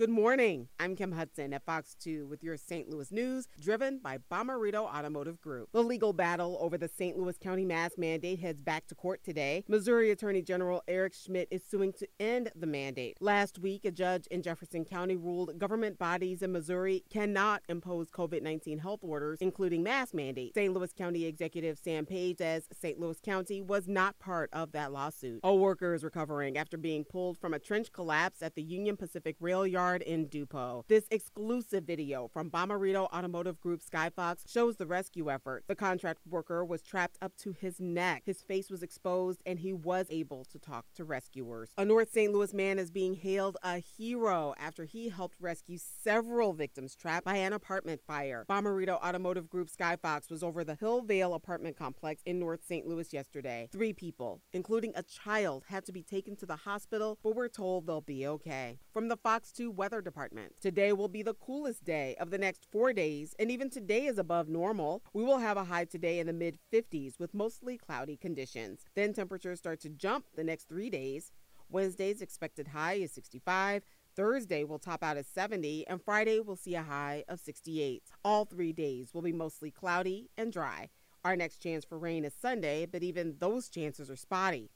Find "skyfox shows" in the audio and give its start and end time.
33.80-34.76